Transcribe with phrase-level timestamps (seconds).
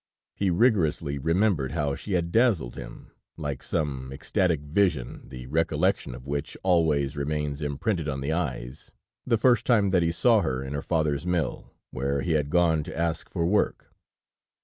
[0.33, 6.25] He religiously rememberd how she had dazzled him like some ecstastic vision, the recollection of
[6.25, 8.93] which always remains imprinted on the eyes
[9.27, 12.81] the first time that he saw her in her father's mill, where he had gone
[12.85, 13.91] to ask for work.